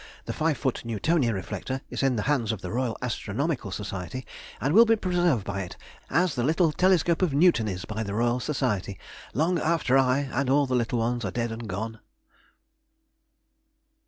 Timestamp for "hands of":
2.23-2.61